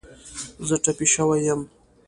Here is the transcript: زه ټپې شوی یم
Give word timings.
زه 0.67 0.75
ټپې 0.83 1.07
شوی 1.13 1.39
یم 1.47 1.61